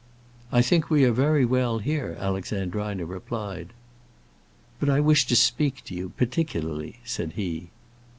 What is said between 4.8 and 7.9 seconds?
I wish to speak to you, particularly," said he.